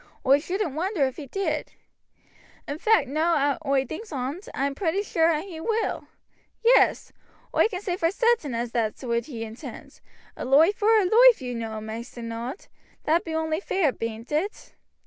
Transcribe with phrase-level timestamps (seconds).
[0.25, 1.73] Oi shouldn't wonder if he did,
[2.67, 6.07] In fact, now oi thinks on't, oi am pretty sure as he will.
[6.65, 7.13] Yes.
[7.55, 10.01] Oi can say for sartin as that's what he intends.
[10.35, 12.65] A loife vor a loife you know, Maister Nod,
[13.03, 14.73] that be only fair, bean't it?"